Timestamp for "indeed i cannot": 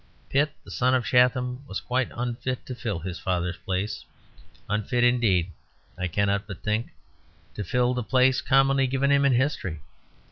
5.03-6.47